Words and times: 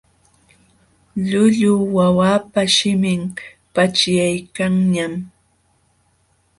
Llullu 1.25 1.73
wawapa 1.95 2.61
shimin 2.75 3.23
paćhyaykanñam. 3.73 5.13